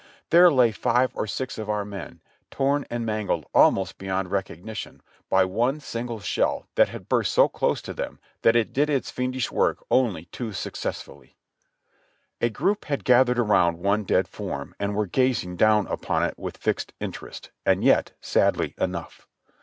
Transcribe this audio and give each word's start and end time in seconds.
There 0.31 0.51
lay 0.51 0.71
five 0.71 1.11
or 1.13 1.27
six 1.27 1.59
of 1.59 1.69
our 1.69 1.85
men, 1.85 2.21
torn 2.49 2.87
and 2.89 3.05
mangled 3.05 3.45
almost 3.53 3.99
beyond 3.99 4.31
recognition 4.31 5.03
by 5.29 5.45
one 5.45 5.79
single 5.79 6.19
shell 6.19 6.65
that 6.73 6.89
had 6.89 7.07
burst 7.07 7.31
so 7.31 7.47
close 7.47 7.83
to 7.83 7.93
them 7.93 8.19
that 8.41 8.55
it 8.55 8.73
did 8.73 8.89
its 8.89 9.11
fiendish 9.11 9.51
work 9.51 9.85
only 9.91 10.25
too 10.25 10.53
successfully. 10.53 11.37
A 12.41 12.49
group 12.49 12.85
had 12.85 13.03
gathered 13.03 13.37
around 13.37 13.77
one 13.77 14.03
dead 14.03 14.27
form, 14.27 14.73
and 14.79 14.95
were 14.95 15.05
gazing 15.05 15.55
down 15.55 15.85
upon 15.85 16.23
it 16.23 16.33
with 16.35 16.57
fixed 16.57 16.93
interest, 16.99 17.51
and 17.63 17.83
yet 17.83 18.13
sadly 18.21 18.73
enough. 18.79 19.27